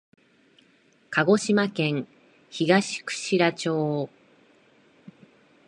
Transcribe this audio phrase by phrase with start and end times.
[1.11, 2.07] 鹿児島県
[2.49, 4.09] 東串良町